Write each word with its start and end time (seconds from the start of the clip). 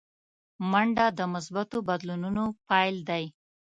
منډه 0.71 1.05
د 1.19 1.19
مثبتو 1.33 1.77
بدلونونو 1.89 2.43
پیل 2.69 2.95
دی 3.09 3.23